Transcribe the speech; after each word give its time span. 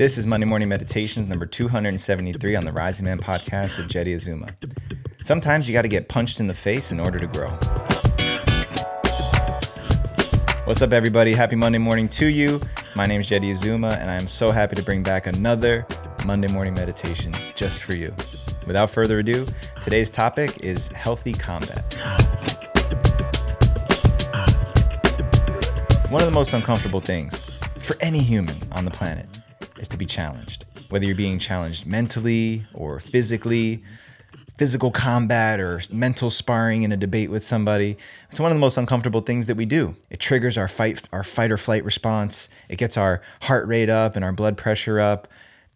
This 0.00 0.16
is 0.16 0.26
Monday 0.26 0.46
Morning 0.46 0.70
Meditations 0.70 1.28
number 1.28 1.44
273 1.44 2.56
on 2.56 2.64
the 2.64 2.72
Rising 2.72 3.04
Man 3.04 3.18
podcast 3.18 3.76
with 3.76 3.86
Jeddy 3.86 4.14
Azuma. 4.14 4.48
Sometimes 5.18 5.68
you 5.68 5.74
got 5.74 5.82
to 5.82 5.88
get 5.88 6.08
punched 6.08 6.40
in 6.40 6.46
the 6.46 6.54
face 6.54 6.90
in 6.90 6.98
order 6.98 7.18
to 7.18 7.26
grow. 7.26 7.48
What's 10.64 10.80
up, 10.80 10.92
everybody? 10.92 11.34
Happy 11.34 11.54
Monday 11.54 11.76
morning 11.76 12.08
to 12.08 12.24
you. 12.24 12.62
My 12.96 13.04
name 13.04 13.20
is 13.20 13.28
Jeddy 13.28 13.50
Azuma, 13.50 13.90
and 14.00 14.10
I 14.10 14.14
am 14.14 14.26
so 14.26 14.50
happy 14.50 14.74
to 14.74 14.82
bring 14.82 15.02
back 15.02 15.26
another 15.26 15.86
Monday 16.24 16.50
morning 16.50 16.72
meditation 16.72 17.34
just 17.54 17.82
for 17.82 17.94
you. 17.94 18.14
Without 18.66 18.88
further 18.88 19.18
ado, 19.18 19.46
today's 19.82 20.08
topic 20.08 20.64
is 20.64 20.88
healthy 20.92 21.34
combat. 21.34 21.94
One 26.08 26.22
of 26.22 26.26
the 26.26 26.34
most 26.34 26.54
uncomfortable 26.54 27.02
things 27.02 27.50
for 27.80 27.96
any 28.00 28.20
human 28.20 28.56
on 28.72 28.86
the 28.86 28.90
planet 28.90 29.26
is 29.80 29.88
to 29.88 29.96
be 29.96 30.06
challenged. 30.06 30.64
Whether 30.90 31.06
you're 31.06 31.14
being 31.14 31.38
challenged 31.38 31.86
mentally 31.86 32.62
or 32.72 33.00
physically, 33.00 33.82
physical 34.60 34.90
combat 34.90 35.58
or 35.58 35.80
mental 35.90 36.28
sparring 36.28 36.82
in 36.82 36.92
a 36.92 36.96
debate 36.96 37.30
with 37.30 37.42
somebody. 37.42 37.96
It's 38.28 38.38
one 38.38 38.52
of 38.52 38.56
the 38.56 38.60
most 38.60 38.76
uncomfortable 38.76 39.22
things 39.22 39.46
that 39.46 39.56
we 39.56 39.64
do. 39.64 39.96
It 40.10 40.20
triggers 40.20 40.58
our 40.58 40.68
fight 40.68 41.08
our 41.14 41.24
fight 41.24 41.50
or 41.50 41.56
flight 41.56 41.82
response. 41.82 42.50
It 42.68 42.76
gets 42.76 42.98
our 42.98 43.22
heart 43.40 43.66
rate 43.66 43.88
up 43.88 44.16
and 44.16 44.24
our 44.24 44.32
blood 44.32 44.58
pressure 44.58 45.00
up. 45.00 45.28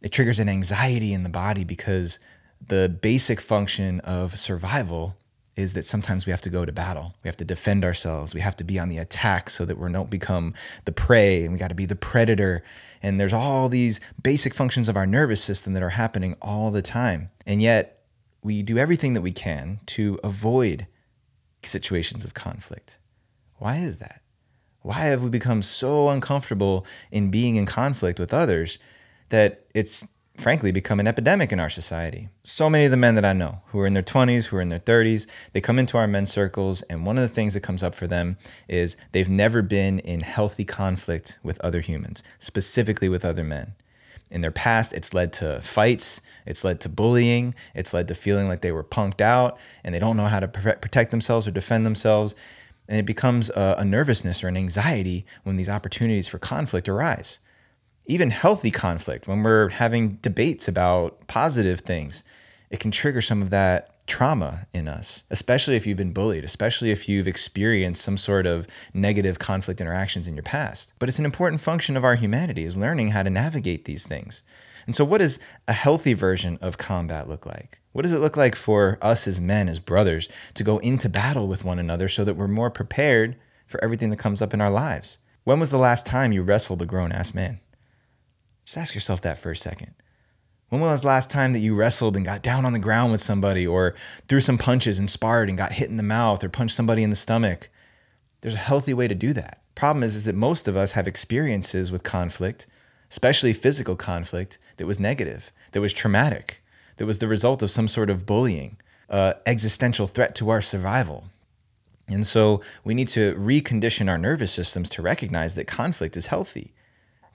It 0.00 0.10
triggers 0.10 0.40
an 0.40 0.48
anxiety 0.48 1.12
in 1.12 1.22
the 1.22 1.28
body 1.28 1.62
because 1.62 2.18
the 2.66 2.88
basic 2.88 3.40
function 3.40 4.00
of 4.00 4.36
survival 4.36 5.16
is 5.54 5.74
that 5.74 5.84
sometimes 5.84 6.24
we 6.24 6.30
have 6.30 6.40
to 6.40 6.50
go 6.50 6.64
to 6.64 6.72
battle. 6.72 7.14
We 7.22 7.28
have 7.28 7.36
to 7.38 7.44
defend 7.44 7.84
ourselves. 7.84 8.34
We 8.34 8.40
have 8.40 8.56
to 8.56 8.64
be 8.64 8.78
on 8.78 8.88
the 8.88 8.98
attack 8.98 9.50
so 9.50 9.64
that 9.64 9.78
we 9.78 9.92
don't 9.92 10.08
become 10.08 10.54
the 10.86 10.92
prey 10.92 11.44
and 11.44 11.52
we 11.52 11.58
got 11.58 11.68
to 11.68 11.74
be 11.74 11.84
the 11.84 11.96
predator. 11.96 12.62
And 13.02 13.20
there's 13.20 13.34
all 13.34 13.68
these 13.68 14.00
basic 14.22 14.54
functions 14.54 14.88
of 14.88 14.96
our 14.96 15.06
nervous 15.06 15.42
system 15.42 15.74
that 15.74 15.82
are 15.82 15.90
happening 15.90 16.36
all 16.40 16.70
the 16.70 16.82
time. 16.82 17.30
And 17.46 17.60
yet, 17.60 17.98
we 18.42 18.62
do 18.62 18.78
everything 18.78 19.14
that 19.14 19.20
we 19.20 19.32
can 19.32 19.80
to 19.86 20.18
avoid 20.24 20.86
situations 21.62 22.24
of 22.24 22.34
conflict. 22.34 22.98
Why 23.58 23.76
is 23.76 23.98
that? 23.98 24.22
Why 24.80 25.00
have 25.00 25.22
we 25.22 25.30
become 25.30 25.62
so 25.62 26.08
uncomfortable 26.08 26.84
in 27.10 27.30
being 27.30 27.56
in 27.56 27.66
conflict 27.66 28.18
with 28.18 28.34
others 28.34 28.78
that 29.28 29.66
it's 29.74 30.06
frankly 30.42 30.72
become 30.72 30.98
an 30.98 31.06
epidemic 31.06 31.52
in 31.52 31.60
our 31.60 31.70
society. 31.70 32.28
So 32.42 32.68
many 32.68 32.84
of 32.84 32.90
the 32.90 32.96
men 32.96 33.14
that 33.14 33.24
I 33.24 33.32
know 33.32 33.60
who 33.66 33.78
are 33.78 33.86
in 33.86 33.92
their 33.92 34.02
20s, 34.02 34.46
who 34.46 34.56
are 34.56 34.60
in 34.60 34.70
their 34.70 34.80
30s, 34.80 35.28
they 35.52 35.60
come 35.60 35.78
into 35.78 35.96
our 35.96 36.08
men's 36.08 36.32
circles, 36.32 36.82
and 36.82 37.06
one 37.06 37.16
of 37.16 37.22
the 37.22 37.32
things 37.32 37.54
that 37.54 37.60
comes 37.60 37.82
up 37.82 37.94
for 37.94 38.08
them 38.08 38.36
is 38.68 38.96
they've 39.12 39.30
never 39.30 39.62
been 39.62 40.00
in 40.00 40.20
healthy 40.20 40.64
conflict 40.64 41.38
with 41.44 41.60
other 41.60 41.80
humans, 41.80 42.24
specifically 42.40 43.08
with 43.08 43.24
other 43.24 43.44
men. 43.44 43.74
In 44.32 44.40
their 44.40 44.50
past, 44.50 44.92
it's 44.92 45.14
led 45.14 45.32
to 45.34 45.60
fights, 45.60 46.20
it's 46.44 46.64
led 46.64 46.80
to 46.80 46.88
bullying, 46.88 47.54
it's 47.72 47.94
led 47.94 48.08
to 48.08 48.14
feeling 48.14 48.48
like 48.48 48.62
they 48.62 48.72
were 48.72 48.82
punked 48.82 49.20
out 49.20 49.56
and 49.84 49.94
they 49.94 50.00
don't 50.00 50.16
know 50.16 50.26
how 50.26 50.40
to 50.40 50.48
protect 50.48 51.12
themselves 51.12 51.46
or 51.46 51.52
defend 51.52 51.86
themselves. 51.86 52.34
And 52.88 52.98
it 52.98 53.06
becomes 53.06 53.48
a, 53.50 53.76
a 53.78 53.84
nervousness 53.84 54.42
or 54.42 54.48
an 54.48 54.56
anxiety 54.56 55.24
when 55.44 55.56
these 55.56 55.68
opportunities 55.68 56.26
for 56.26 56.38
conflict 56.38 56.88
arise 56.88 57.38
even 58.06 58.30
healthy 58.30 58.70
conflict, 58.70 59.26
when 59.28 59.42
we're 59.42 59.68
having 59.68 60.16
debates 60.16 60.68
about 60.68 61.26
positive 61.28 61.80
things, 61.80 62.24
it 62.70 62.80
can 62.80 62.90
trigger 62.90 63.20
some 63.20 63.42
of 63.42 63.50
that 63.50 64.06
trauma 64.06 64.66
in 64.72 64.88
us, 64.88 65.24
especially 65.30 65.76
if 65.76 65.86
you've 65.86 65.96
been 65.96 66.12
bullied, 66.12 66.44
especially 66.44 66.90
if 66.90 67.08
you've 67.08 67.28
experienced 67.28 68.02
some 68.02 68.16
sort 68.16 68.46
of 68.46 68.66
negative 68.92 69.38
conflict 69.38 69.80
interactions 69.80 70.26
in 70.26 70.34
your 70.34 70.42
past. 70.42 70.92
But 70.98 71.08
it's 71.08 71.18
an 71.18 71.24
important 71.24 71.60
function 71.60 71.96
of 71.96 72.04
our 72.04 72.16
humanity 72.16 72.64
is 72.64 72.76
learning 72.76 73.08
how 73.08 73.22
to 73.22 73.30
navigate 73.30 73.84
these 73.84 74.06
things. 74.06 74.42
And 74.86 74.96
so 74.96 75.04
what 75.04 75.18
does 75.18 75.38
a 75.68 75.72
healthy 75.72 76.14
version 76.14 76.58
of 76.60 76.78
combat 76.78 77.28
look 77.28 77.46
like? 77.46 77.80
What 77.92 78.02
does 78.02 78.12
it 78.12 78.20
look 78.20 78.36
like 78.36 78.56
for 78.56 78.98
us 79.00 79.28
as 79.28 79.40
men, 79.40 79.68
as 79.68 79.78
brothers, 79.78 80.28
to 80.54 80.64
go 80.64 80.78
into 80.78 81.08
battle 81.08 81.46
with 81.46 81.64
one 81.64 81.78
another 81.78 82.08
so 82.08 82.24
that 82.24 82.34
we're 82.34 82.48
more 82.48 82.70
prepared 82.70 83.36
for 83.66 83.82
everything 83.82 84.10
that 84.10 84.18
comes 84.18 84.42
up 84.42 84.52
in 84.52 84.60
our 84.60 84.70
lives? 84.70 85.18
When 85.44 85.60
was 85.60 85.70
the 85.70 85.78
last 85.78 86.04
time 86.06 86.32
you 86.32 86.42
wrestled 86.42 86.82
a 86.82 86.86
grown 86.86 87.12
ass 87.12 87.34
man? 87.34 87.60
Just 88.64 88.78
ask 88.78 88.94
yourself 88.94 89.20
that 89.22 89.38
for 89.38 89.50
a 89.50 89.56
second. 89.56 89.94
When 90.72 90.80
was 90.80 91.02
the 91.02 91.08
last 91.08 91.30
time 91.30 91.52
that 91.52 91.58
you 91.58 91.74
wrestled 91.74 92.16
and 92.16 92.24
got 92.24 92.42
down 92.42 92.64
on 92.64 92.72
the 92.72 92.78
ground 92.78 93.12
with 93.12 93.20
somebody 93.20 93.66
or 93.66 93.94
threw 94.26 94.40
some 94.40 94.56
punches 94.56 94.98
and 94.98 95.10
sparred 95.10 95.50
and 95.50 95.58
got 95.58 95.72
hit 95.72 95.90
in 95.90 95.98
the 95.98 96.02
mouth 96.02 96.42
or 96.42 96.48
punched 96.48 96.74
somebody 96.74 97.02
in 97.02 97.10
the 97.10 97.16
stomach? 97.16 97.68
There's 98.40 98.54
a 98.54 98.58
healthy 98.58 98.94
way 98.94 99.06
to 99.06 99.14
do 99.14 99.34
that. 99.34 99.60
Problem 99.74 100.02
is, 100.02 100.16
is 100.16 100.24
that 100.24 100.34
most 100.34 100.68
of 100.68 100.74
us 100.74 100.92
have 100.92 101.06
experiences 101.06 101.92
with 101.92 102.02
conflict, 102.02 102.66
especially 103.10 103.52
physical 103.52 103.96
conflict, 103.96 104.58
that 104.78 104.86
was 104.86 104.98
negative, 104.98 105.52
that 105.72 105.82
was 105.82 105.92
traumatic, 105.92 106.62
that 106.96 107.04
was 107.04 107.18
the 107.18 107.28
result 107.28 107.62
of 107.62 107.70
some 107.70 107.86
sort 107.86 108.08
of 108.08 108.24
bullying, 108.24 108.78
uh, 109.10 109.34
existential 109.44 110.06
threat 110.06 110.34
to 110.36 110.48
our 110.48 110.62
survival. 110.62 111.24
And 112.08 112.26
so 112.26 112.62
we 112.82 112.94
need 112.94 113.08
to 113.08 113.34
recondition 113.34 114.08
our 114.08 114.16
nervous 114.16 114.52
systems 114.52 114.88
to 114.90 115.02
recognize 115.02 115.54
that 115.54 115.66
conflict 115.66 116.16
is 116.16 116.26
healthy 116.28 116.72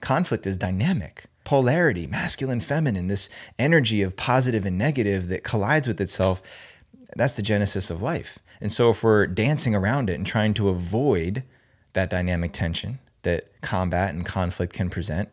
conflict 0.00 0.46
is 0.46 0.56
dynamic. 0.56 1.26
Polarity, 1.44 2.06
masculine, 2.06 2.60
feminine, 2.60 3.06
this 3.06 3.28
energy 3.58 4.02
of 4.02 4.16
positive 4.16 4.66
and 4.66 4.76
negative 4.76 5.28
that 5.28 5.44
collides 5.44 5.88
with 5.88 6.00
itself, 6.00 6.42
that's 7.16 7.36
the 7.36 7.42
genesis 7.42 7.90
of 7.90 8.02
life. 8.02 8.38
And 8.60 8.70
so 8.70 8.90
if 8.90 9.02
we're 9.02 9.26
dancing 9.26 9.74
around 9.74 10.10
it 10.10 10.14
and 10.14 10.26
trying 10.26 10.54
to 10.54 10.68
avoid 10.68 11.44
that 11.94 12.10
dynamic 12.10 12.52
tension 12.52 12.98
that 13.22 13.60
combat 13.62 14.14
and 14.14 14.26
conflict 14.26 14.72
can 14.72 14.90
present, 14.90 15.30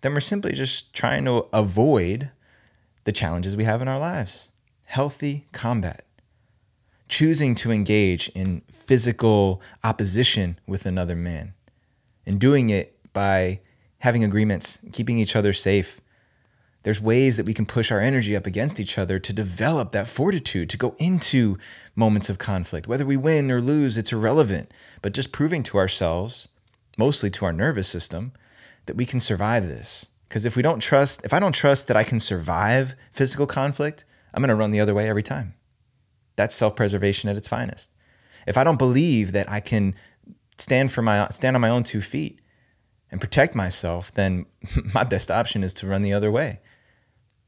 then 0.00 0.12
we're 0.12 0.20
simply 0.20 0.52
just 0.52 0.92
trying 0.94 1.24
to 1.24 1.46
avoid 1.52 2.30
the 3.04 3.12
challenges 3.12 3.56
we 3.56 3.64
have 3.64 3.82
in 3.82 3.88
our 3.88 3.98
lives. 3.98 4.50
Healthy 4.86 5.46
combat. 5.52 6.04
Choosing 7.08 7.54
to 7.56 7.70
engage 7.70 8.28
in 8.30 8.62
physical 8.72 9.60
opposition 9.82 10.58
with 10.66 10.86
another 10.86 11.14
man 11.14 11.54
and 12.26 12.40
doing 12.40 12.70
it 12.70 12.98
by 13.12 13.60
having 14.00 14.24
agreements, 14.24 14.78
keeping 14.92 15.18
each 15.18 15.36
other 15.36 15.52
safe. 15.52 16.00
There's 16.82 17.00
ways 17.00 17.38
that 17.38 17.46
we 17.46 17.54
can 17.54 17.64
push 17.64 17.90
our 17.90 18.00
energy 18.00 18.36
up 18.36 18.46
against 18.46 18.78
each 18.78 18.98
other 18.98 19.18
to 19.18 19.32
develop 19.32 19.92
that 19.92 20.06
fortitude 20.06 20.68
to 20.68 20.76
go 20.76 20.94
into 20.98 21.56
moments 21.96 22.28
of 22.28 22.38
conflict. 22.38 22.86
Whether 22.86 23.06
we 23.06 23.16
win 23.16 23.50
or 23.50 23.62
lose, 23.62 23.96
it's 23.96 24.12
irrelevant, 24.12 24.70
but 25.00 25.14
just 25.14 25.32
proving 25.32 25.62
to 25.62 25.78
ourselves, 25.78 26.48
mostly 26.98 27.30
to 27.30 27.46
our 27.46 27.52
nervous 27.52 27.88
system, 27.88 28.32
that 28.84 28.96
we 28.96 29.06
can 29.06 29.18
survive 29.18 29.66
this. 29.66 30.08
Because 30.28 30.44
if 30.44 30.56
we 30.56 30.62
don't 30.62 30.80
trust, 30.80 31.24
if 31.24 31.32
I 31.32 31.40
don't 31.40 31.54
trust 31.54 31.88
that 31.88 31.96
I 31.96 32.04
can 32.04 32.20
survive 32.20 32.96
physical 33.12 33.46
conflict, 33.46 34.04
I'm 34.34 34.42
going 34.42 34.48
to 34.48 34.54
run 34.54 34.72
the 34.72 34.80
other 34.80 34.94
way 34.94 35.08
every 35.08 35.22
time. 35.22 35.54
That's 36.36 36.54
self-preservation 36.54 37.30
at 37.30 37.36
its 37.36 37.48
finest. 37.48 37.92
If 38.46 38.58
I 38.58 38.64
don't 38.64 38.78
believe 38.78 39.32
that 39.32 39.50
I 39.50 39.60
can 39.60 39.94
stand 40.58 40.92
for 40.92 41.02
my 41.02 41.28
stand 41.28 41.56
on 41.56 41.62
my 41.62 41.70
own 41.70 41.82
two 41.82 42.00
feet, 42.00 42.40
and 43.14 43.20
protect 43.20 43.54
myself, 43.54 44.12
then 44.12 44.44
my 44.92 45.04
best 45.04 45.30
option 45.30 45.62
is 45.62 45.72
to 45.74 45.86
run 45.86 46.02
the 46.02 46.12
other 46.12 46.32
way. 46.32 46.58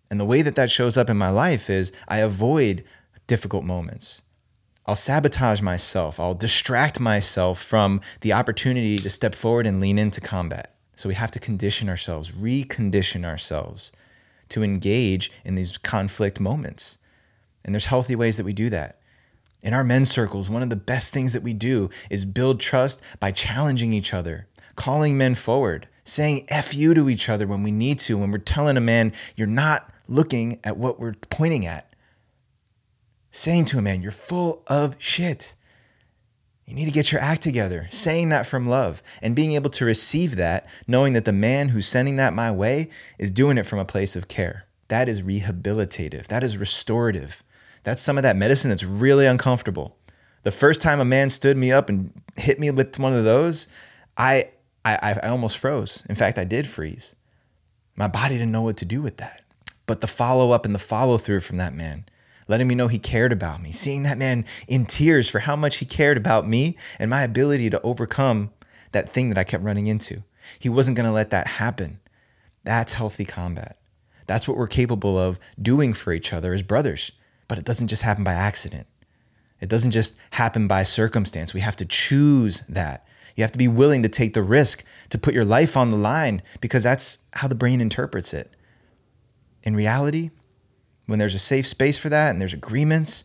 And 0.09 0.21
the 0.21 0.25
way 0.25 0.41
that 0.43 0.55
that 0.55 0.71
shows 0.71 0.97
up 0.97 1.11
in 1.11 1.17
my 1.17 1.29
life 1.29 1.69
is 1.69 1.93
I 2.07 2.19
avoid 2.19 2.85
difficult 3.27 3.65
moments. 3.65 4.23
I'll 4.87 4.95
sabotage 4.95 5.61
myself. 5.61 6.21
I'll 6.21 6.35
distract 6.35 7.01
myself 7.01 7.61
from 7.61 8.01
the 8.21 8.33
opportunity 8.33 9.01
to 9.01 9.11
step 9.11 9.35
forward 9.35 9.67
and 9.67 9.81
lean 9.81 9.99
into 9.99 10.21
combat. 10.21 10.73
So 10.95 11.09
we 11.09 11.17
have 11.17 11.33
to 11.33 11.41
condition 11.41 11.89
ourselves, 11.89 12.31
recondition 12.31 13.25
ourselves 13.25 13.91
to 14.51 14.63
engage 14.63 15.33
in 15.45 15.57
these 15.57 15.77
conflict 15.79 16.39
moments. 16.39 16.99
And 17.65 17.75
there's 17.75 17.87
healthy 17.87 18.15
ways 18.15 18.37
that 18.37 18.47
we 18.47 18.53
do 18.53 18.71
that. 18.71 19.01
In 19.63 19.75
our 19.75 19.83
men's 19.83 20.13
circles, 20.13 20.49
one 20.49 20.63
of 20.63 20.71
the 20.71 20.77
best 20.77 21.13
things 21.13 21.33
that 21.33 21.43
we 21.43 21.55
do 21.55 21.91
is 22.09 22.25
build 22.25 22.61
trust 22.61 23.03
by 23.19 23.33
challenging 23.33 23.93
each 23.93 24.15
other, 24.15 24.47
calling 24.77 25.19
men 25.19 25.35
forward, 25.35 25.89
saying 26.05 26.47
F 26.49 26.75
you 26.75 26.95
to 26.95 27.11
each 27.11 27.29
other 27.29 27.47
when 27.47 27.63
we 27.63 27.71
need 27.71 27.99
to, 28.01 28.19
when 28.19 28.31
we're 28.31 28.39
telling 28.39 28.77
a 28.77 28.81
man, 28.81 29.13
you're 29.35 29.47
not 29.47 29.91
looking 30.09 30.61
at 30.63 30.77
what 30.77 31.01
we're 31.01 31.15
pointing 31.31 31.67
at. 31.67 31.93
Saying 33.31 33.67
to 33.67 33.79
a 33.79 33.83
man, 33.83 34.03
you're 34.03 34.13
full 34.13 34.63
of 34.67 34.97
shit. 34.99 35.55
You 36.65 36.75
need 36.75 36.87
to 36.87 36.91
get 36.91 37.13
your 37.13 37.21
act 37.21 37.43
together. 37.43 37.87
Saying 37.91 38.31
that 38.31 38.47
from 38.47 38.69
love 38.69 39.03
and 39.23 39.37
being 39.37 39.53
able 39.53 39.71
to 39.71 39.85
receive 39.85 40.37
that, 40.37 40.69
knowing 40.87 41.13
that 41.13 41.25
the 41.25 41.33
man 41.33 41.69
who's 41.69 41.87
sending 41.87 42.17
that 42.17 42.35
my 42.35 42.51
way 42.51 42.91
is 43.19 43.31
doing 43.31 43.57
it 43.57 43.67
from 43.67 43.79
a 43.79 43.85
place 43.85 44.17
of 44.17 44.29
care. 44.29 44.65
That 44.89 45.09
is 45.09 45.23
rehabilitative. 45.23 46.27
That 46.27 46.43
is 46.43 46.59
restorative. 46.59 47.45
That's 47.85 48.03
some 48.03 48.17
of 48.17 48.23
that 48.23 48.37
medicine 48.37 48.71
that's 48.71 48.85
really 48.85 49.27
uncomfortable. 49.27 49.97
The 50.43 50.51
first 50.51 50.83
time 50.83 50.99
a 50.99 51.05
man 51.05 51.31
stood 51.31 51.57
me 51.57 51.73
up 51.73 51.89
and 51.89 52.13
hit 52.37 52.59
me 52.59 52.71
with 52.71 52.99
one 52.99 53.13
of 53.13 53.25
those, 53.25 53.69
I 54.17 54.51
I, 54.95 55.21
I 55.23 55.29
almost 55.29 55.59
froze. 55.59 56.05
In 56.09 56.15
fact, 56.15 56.39
I 56.39 56.45
did 56.45 56.67
freeze. 56.67 57.17
My 57.97 58.09
body 58.09 58.37
didn't 58.37 58.53
know 58.53 58.63
what 58.63 58.77
to 58.79 58.85
do 58.85 59.03
with 59.03 59.17
that. 59.17 59.43
But 59.87 60.01
the 60.01 60.07
follow 60.07 60.51
up 60.51 60.65
and 60.65 60.75
the 60.75 60.81
follow 60.81 61.19
through 61.19 61.41
from 61.41 61.57
that 61.57 61.75
man, 61.75 62.05
letting 62.49 62.69
me 62.69 62.75
know 62.75 62.89
he 62.89 62.99
cared 62.99 63.33
about 63.33 63.63
me, 63.63 63.73
seeing 63.73 64.03
that 64.03 64.19
man 64.19 64.45
in 64.69 64.85
tears 64.85 65.29
for 65.29 65.41
how 65.41 65.57
much 65.57 65.77
he 65.77 65.87
cared 65.87 66.17
about 66.17 66.47
me 66.47 66.77
and 66.99 67.11
my 67.11 67.23
ability 67.23 67.71
to 67.71 67.81
overcome 67.83 68.51
that 68.93 69.09
thing 69.09 69.29
that 69.29 69.39
I 69.39 69.45
kept 69.45 69.65
running 69.65 69.87
into. 69.87 70.23
He 70.59 70.69
wasn't 70.69 70.97
going 70.97 71.07
to 71.07 71.13
let 71.13 71.31
that 71.31 71.47
happen. 71.47 72.01
That's 72.65 72.95
healthy 72.95 73.25
combat. 73.25 73.79
That's 74.27 74.49
what 74.49 74.57
we're 74.57 74.67
capable 74.67 75.19
of 75.19 75.39
doing 75.61 75.93
for 75.93 76.13
each 76.13 76.33
other 76.33 76.53
as 76.53 76.63
brothers. 76.63 77.13
But 77.49 77.59
it 77.59 77.65
doesn't 77.65 77.89
just 77.89 78.03
happen 78.03 78.25
by 78.25 78.35
accident. 78.35 78.87
It 79.61 79.69
doesn't 79.69 79.93
just 79.93 80.17
happen 80.33 80.67
by 80.67 80.83
circumstance. 80.83 81.55
We 81.55 81.61
have 81.61 81.77
to 81.77 81.85
choose 81.85 82.61
that. 82.69 83.07
You 83.35 83.43
have 83.43 83.53
to 83.53 83.59
be 83.59 83.69
willing 83.69 84.03
to 84.03 84.09
take 84.09 84.35
the 84.35 84.43
risk 84.43 84.85
to 85.11 85.19
put 85.19 85.35
your 85.35 85.45
life 85.45 85.77
on 85.77 85.91
the 85.91 85.97
line 85.97 86.43
because 86.61 86.83
that's 86.83 87.19
how 87.33 87.49
the 87.49 87.55
brain 87.55 87.81
interprets 87.81 88.33
it. 88.33 88.55
In 89.63 89.75
reality, 89.75 90.31
when 91.07 91.19
there's 91.19 91.35
a 91.35 91.41
safe 91.41 91.67
space 91.67 91.99
for 91.99 92.09
that 92.09 92.31
and 92.31 92.41
there's 92.41 92.55
agreements 92.55 93.25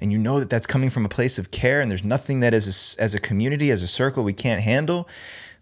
and 0.00 0.10
you 0.10 0.18
know 0.18 0.40
that 0.40 0.50
that's 0.50 0.66
coming 0.66 0.90
from 0.90 1.04
a 1.04 1.08
place 1.08 1.38
of 1.38 1.50
care 1.50 1.80
and 1.80 1.90
there's 1.90 2.04
nothing 2.04 2.40
that 2.40 2.54
as 2.54 2.96
a, 2.98 3.02
as 3.02 3.14
a 3.14 3.20
community, 3.20 3.70
as 3.70 3.82
a 3.82 3.86
circle, 3.86 4.24
we 4.24 4.32
can't 4.32 4.62
handle, 4.62 5.08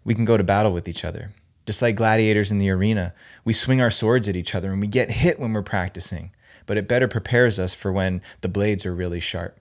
we 0.03 0.15
can 0.15 0.25
go 0.25 0.37
to 0.37 0.43
battle 0.43 0.71
with 0.71 0.87
each 0.87 1.05
other. 1.05 1.31
Just 1.65 1.81
like 1.81 1.95
gladiators 1.95 2.51
in 2.51 2.57
the 2.57 2.69
arena, 2.69 3.13
we 3.45 3.53
swing 3.53 3.81
our 3.81 3.91
swords 3.91 4.27
at 4.27 4.35
each 4.35 4.55
other 4.55 4.71
and 4.71 4.81
we 4.81 4.87
get 4.87 5.11
hit 5.11 5.39
when 5.39 5.53
we're 5.53 5.61
practicing, 5.61 6.31
but 6.65 6.75
it 6.75 6.87
better 6.87 7.07
prepares 7.07 7.59
us 7.59 7.73
for 7.73 7.91
when 7.91 8.21
the 8.41 8.49
blades 8.49 8.85
are 8.85 8.95
really 8.95 9.19
sharp 9.19 9.59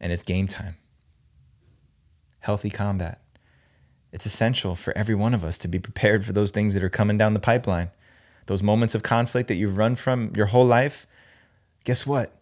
and 0.00 0.12
it's 0.12 0.22
game 0.22 0.46
time. 0.46 0.76
Healthy 2.40 2.70
combat. 2.70 3.20
It's 4.12 4.26
essential 4.26 4.74
for 4.74 4.96
every 4.96 5.14
one 5.14 5.34
of 5.34 5.44
us 5.44 5.58
to 5.58 5.68
be 5.68 5.78
prepared 5.78 6.24
for 6.24 6.32
those 6.32 6.50
things 6.50 6.74
that 6.74 6.82
are 6.82 6.88
coming 6.88 7.18
down 7.18 7.34
the 7.34 7.40
pipeline. 7.40 7.90
Those 8.46 8.62
moments 8.62 8.94
of 8.94 9.02
conflict 9.02 9.48
that 9.48 9.56
you've 9.56 9.76
run 9.76 9.96
from 9.96 10.32
your 10.34 10.46
whole 10.46 10.64
life. 10.64 11.06
Guess 11.84 12.06
what? 12.06 12.34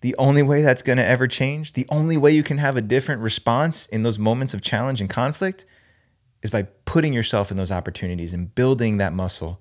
The 0.00 0.14
only 0.16 0.42
way 0.42 0.62
that's 0.62 0.80
going 0.80 0.96
to 0.96 1.06
ever 1.06 1.26
change, 1.26 1.74
the 1.74 1.86
only 1.90 2.16
way 2.16 2.32
you 2.32 2.42
can 2.42 2.56
have 2.56 2.76
a 2.76 2.80
different 2.80 3.20
response 3.20 3.84
in 3.86 4.02
those 4.02 4.18
moments 4.18 4.54
of 4.54 4.62
challenge 4.62 5.02
and 5.02 5.10
conflict 5.10 5.66
is 6.42 6.50
by 6.50 6.62
putting 6.86 7.12
yourself 7.12 7.50
in 7.50 7.58
those 7.58 7.70
opportunities 7.70 8.32
and 8.32 8.54
building 8.54 8.96
that 8.96 9.12
muscle 9.12 9.60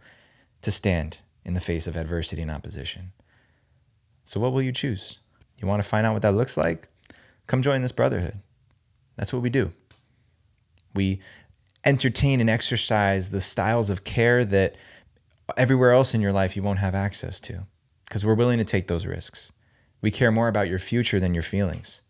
to 0.62 0.72
stand 0.72 1.20
in 1.44 1.54
the 1.56 1.60
face 1.60 1.88
of 1.88 1.98
adversity 1.98 2.42
and 2.42 2.52
opposition. 2.52 3.12
So, 4.24 4.40
what 4.40 4.54
will 4.54 4.62
you 4.62 4.72
choose? 4.72 5.20
You 5.58 5.68
want 5.68 5.84
to 5.84 5.88
find 5.88 6.06
out 6.06 6.14
what 6.14 6.22
that 6.22 6.36
looks 6.36 6.56
like? 6.56 6.88
Come 7.48 7.62
join 7.62 7.82
this 7.82 7.92
brotherhood. 7.92 8.40
That's 9.18 9.34
what 9.34 9.42
we 9.42 9.50
do. 9.50 9.74
We 10.94 11.20
entertain 11.90 12.40
and 12.40 12.50
exercise 12.50 13.30
the 13.30 13.42
styles 13.42 13.90
of 13.90 14.04
care 14.04 14.46
that 14.46 14.76
everywhere 15.58 15.92
else 15.92 16.14
in 16.14 16.22
your 16.22 16.32
life 16.32 16.56
you 16.56 16.62
won't 16.62 16.78
have 16.78 16.94
access 16.94 17.40
to 17.42 17.66
because 18.06 18.24
we're 18.24 18.36
willing 18.36 18.60
to 18.60 18.64
take 18.64 18.88
those 18.88 19.08
risks. 19.08 19.52
We 20.00 20.12
care 20.12 20.32
more 20.32 20.48
about 20.48 20.70
your 20.70 20.80
future 20.80 21.20
than 21.20 21.34
your 21.34 21.44
feelings. 21.44 22.04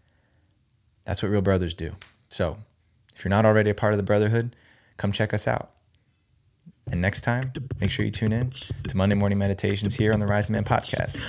That's 1.05 1.23
what 1.23 1.31
real 1.31 1.41
brothers 1.41 1.73
do. 1.73 1.95
So, 2.27 2.57
if 3.15 3.23
you're 3.23 3.29
not 3.29 3.45
already 3.45 3.69
a 3.69 3.73
part 3.73 3.93
of 3.93 3.97
the 3.97 4.03
brotherhood, 4.03 4.55
come 4.97 5.11
check 5.13 5.33
us 5.33 5.47
out. 5.47 5.71
And 6.91 7.01
next 7.01 7.21
time, 7.21 7.53
make 7.79 7.89
sure 7.89 8.03
you 8.03 8.11
tune 8.11 8.33
in 8.33 8.49
to 8.49 8.97
Monday 8.97 9.15
Morning 9.15 9.37
Meditations 9.37 9.95
here 9.95 10.11
on 10.11 10.19
the 10.19 10.27
Rising 10.27 10.53
Man 10.53 10.65
podcast. 10.65 11.19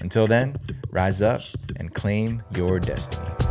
Until 0.00 0.26
then, 0.26 0.56
rise 0.90 1.22
up 1.22 1.40
and 1.76 1.92
claim 1.92 2.42
your 2.54 2.78
destiny. 2.78 3.45